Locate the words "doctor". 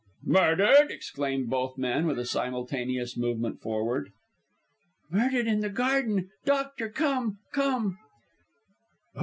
6.43-6.89